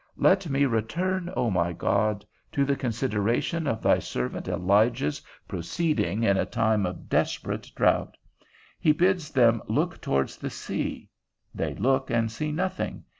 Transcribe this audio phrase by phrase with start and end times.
[0.17, 6.37] Let me return, O my God, to the consideration of thy servant Elijah's proceeding in
[6.37, 8.17] a time of desperate drought;
[8.79, 11.11] he bids them look towards the sea;
[11.53, 13.03] they look, and see nothing.